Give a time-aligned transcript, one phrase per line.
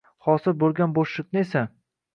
[0.27, 1.67] hosil bo‘lgan bo‘shliqni esa